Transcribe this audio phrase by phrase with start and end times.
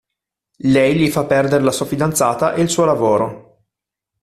[0.63, 3.61] Lei gli fa perdere la sua fidanzata e il suo lavoro.